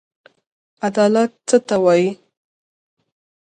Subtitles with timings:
[0.87, 2.09] عدالت څه ته وايي.